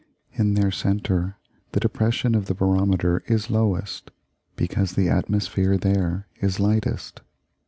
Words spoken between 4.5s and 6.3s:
because the atmosphere there